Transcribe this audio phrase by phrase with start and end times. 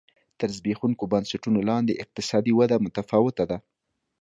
[0.39, 3.57] تر زبېښونکو بنسټونو لاندې اقتصادي وده متفاوته ده.